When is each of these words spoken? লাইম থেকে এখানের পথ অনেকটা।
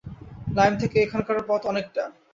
লাইম 0.55 0.73
থেকে 0.81 0.97
এখানের 0.99 1.45
পথ 1.49 1.61
অনেকটা। 1.65 2.03